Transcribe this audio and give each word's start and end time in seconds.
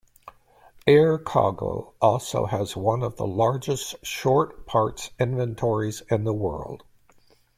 Air 0.87 1.19
Cargo 1.19 1.93
also 2.01 2.47
has 2.47 2.75
one 2.75 3.03
of 3.03 3.17
the 3.17 3.27
largest 3.27 4.03
Short 4.03 4.65
parts 4.65 5.11
inventories 5.19 6.01
in 6.09 6.23
the 6.23 6.33
world. 6.33 6.81